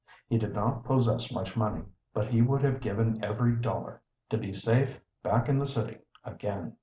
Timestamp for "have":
2.63-2.81